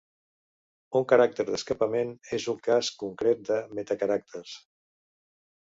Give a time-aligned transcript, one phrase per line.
[0.99, 4.59] Un caràcter d'escapament és un cas concret de metacaràcters.